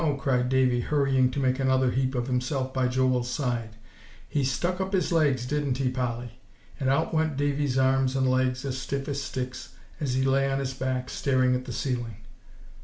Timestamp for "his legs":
4.93-5.45